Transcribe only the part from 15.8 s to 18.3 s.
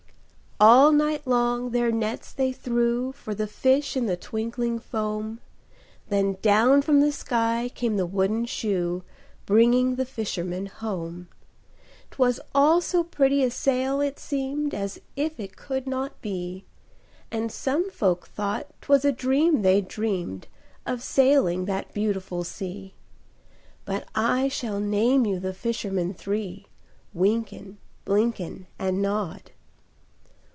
not be; And some folk